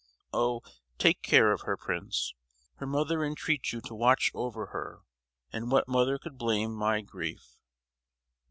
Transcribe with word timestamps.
Oh! 0.33 0.63
take 0.97 1.21
care 1.21 1.51
of 1.51 1.61
her, 1.61 1.77
Prince. 1.77 2.33
Her 2.77 2.87
mother 2.87 3.23
entreats 3.23 3.71
you 3.71 3.81
to 3.81 3.93
watch 3.93 4.31
over 4.33 4.65
her. 4.73 5.01
And 5.53 5.69
what 5.69 5.87
mother 5.87 6.17
could 6.17 6.39
blame 6.39 6.73
my 6.73 7.01
grief!" 7.01 7.59